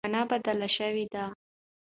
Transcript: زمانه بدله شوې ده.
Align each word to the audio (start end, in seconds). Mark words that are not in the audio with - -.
زمانه 0.05 0.21
بدله 0.31 0.67
شوې 0.77 1.05
ده. 1.13 1.23